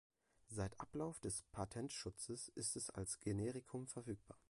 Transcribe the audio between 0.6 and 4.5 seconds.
Ablauf des Patentschutzes ist es als Generikum verfügbar.